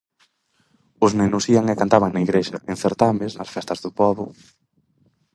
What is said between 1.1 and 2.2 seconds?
nenos ían e cantaban